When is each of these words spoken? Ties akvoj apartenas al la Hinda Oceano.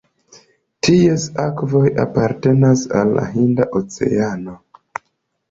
Ties 0.87 1.25
akvoj 1.43 1.83
apartenas 2.05 2.87
al 3.01 3.13
la 3.19 3.27
Hinda 3.35 3.69
Oceano. 3.83 4.59